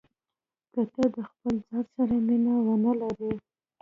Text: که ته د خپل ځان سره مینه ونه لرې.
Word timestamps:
که 0.73 0.81
ته 0.93 1.03
د 1.15 1.17
خپل 1.29 1.53
ځان 1.67 1.85
سره 1.95 2.15
مینه 2.27 2.53
ونه 2.65 2.91
لرې. 3.01 3.33